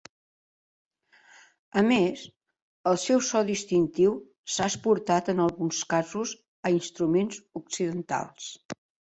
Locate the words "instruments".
6.79-7.45